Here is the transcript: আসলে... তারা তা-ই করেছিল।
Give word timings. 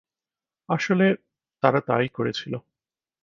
আসলে... 0.69 1.05
তারা 1.63 1.79
তা-ই 1.81 2.07
করেছিল। 2.07 2.53